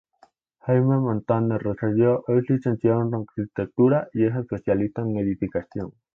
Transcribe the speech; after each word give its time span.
Jaime 0.61 0.97
Montaner 0.97 1.59
Roselló 1.61 2.23
es 2.27 2.49
licenciado 2.49 3.03
en 3.07 3.13
Arquitectura 3.13 4.09
y 4.13 4.25
es 4.25 4.35
especialista 4.35 5.03
en 5.03 5.15
edificación. 5.17 5.91